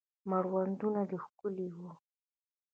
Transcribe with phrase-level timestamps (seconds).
[0.29, 1.93] مړوندونه دې ښکلي وه